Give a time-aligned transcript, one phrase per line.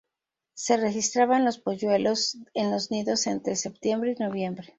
[0.55, 4.69] Se registraban los polluelos en los nidos entre septiembre y noviembre.